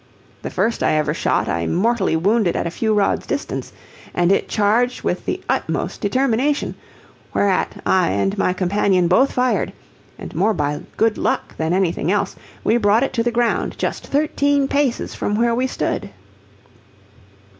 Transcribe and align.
The 0.41 0.49
first 0.49 0.81
I 0.81 0.93
ever 0.93 1.13
shot 1.13 1.47
I 1.47 1.67
mortally 1.67 2.15
wounded 2.15 2.55
at 2.55 2.65
a 2.65 2.71
few 2.71 2.91
rods' 2.91 3.27
distance, 3.27 3.71
and 4.15 4.31
it 4.31 4.49
charged 4.49 5.03
with 5.03 5.25
the 5.25 5.43
utmost 5.47 6.01
determination, 6.01 6.73
whereat 7.35 7.79
I 7.85 8.09
and 8.09 8.35
my 8.35 8.51
companion 8.51 9.07
both 9.07 9.31
fired, 9.31 9.71
and 10.17 10.33
more 10.33 10.55
by 10.55 10.81
good 10.97 11.19
luck 11.19 11.55
than 11.55 11.71
anything 11.71 12.11
else 12.11 12.35
brought 12.63 13.03
it 13.03 13.13
to 13.13 13.21
the 13.21 13.29
ground 13.29 13.77
just 13.77 14.07
thirteen 14.07 14.67
paces 14.67 15.13
from 15.13 15.35
where 15.35 15.53
we 15.53 15.67
stood. 15.67 16.09